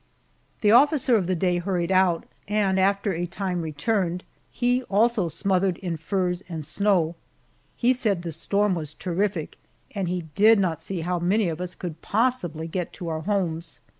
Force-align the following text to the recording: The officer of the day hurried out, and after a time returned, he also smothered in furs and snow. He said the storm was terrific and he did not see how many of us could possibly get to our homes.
The 0.61 0.71
officer 0.71 1.15
of 1.15 1.27
the 1.27 1.35
day 1.35 1.59
hurried 1.59 1.91
out, 1.91 2.23
and 2.47 2.79
after 2.79 3.11
a 3.13 3.27
time 3.27 3.61
returned, 3.61 4.23
he 4.49 4.81
also 4.85 5.27
smothered 5.27 5.77
in 5.77 5.95
furs 5.95 6.41
and 6.49 6.65
snow. 6.65 7.13
He 7.77 7.93
said 7.93 8.23
the 8.23 8.31
storm 8.31 8.73
was 8.73 8.93
terrific 8.95 9.59
and 9.93 10.07
he 10.07 10.23
did 10.33 10.57
not 10.57 10.81
see 10.81 11.01
how 11.01 11.19
many 11.19 11.49
of 11.49 11.61
us 11.61 11.75
could 11.75 12.01
possibly 12.01 12.67
get 12.67 12.93
to 12.93 13.09
our 13.09 13.21
homes. 13.21 13.77